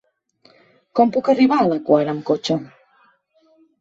[0.99, 2.59] Com puc arribar a la Quar amb cotxe?